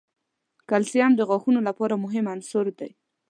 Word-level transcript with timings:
کلسیم 0.69 1.11
د 1.15 1.21
غاښونو 1.29 1.59
لپاره 1.67 2.01
مهم 2.03 2.25
عنصر 2.33 2.65
دی. 2.79 2.91